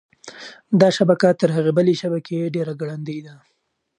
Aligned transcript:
دا 0.79 0.89
شبکه 0.97 1.27
تر 1.39 1.49
هغې 1.55 1.71
بلې 1.77 1.93
شبکې 2.01 2.51
ډېره 2.55 2.73
ګړندۍ 2.81 3.19
ده. 3.25 3.35